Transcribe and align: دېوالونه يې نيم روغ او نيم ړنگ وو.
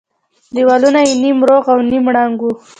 دېوالونه 0.55 0.99
يې 1.07 1.13
نيم 1.23 1.39
روغ 1.49 1.63
او 1.73 1.79
نيم 1.91 2.05
ړنگ 2.15 2.37
وو. 2.41 2.51